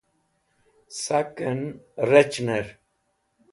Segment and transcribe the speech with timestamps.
[1.03, 1.61] sak'en
[2.09, 2.67] rec̃h'ner